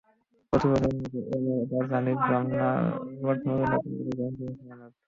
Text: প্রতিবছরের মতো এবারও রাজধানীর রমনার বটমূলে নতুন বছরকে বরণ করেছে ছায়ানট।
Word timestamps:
প্রতিবছরের 0.53 0.93
মতো 0.97 1.17
এবারও 1.27 1.53
রাজধানীর 1.73 2.17
রমনার 2.29 2.79
বটমূলে 3.21 3.65
নতুন 3.65 3.91
বছরকে 3.93 4.13
বরণ 4.19 4.33
করেছে 4.39 4.55
ছায়ানট। 4.59 4.93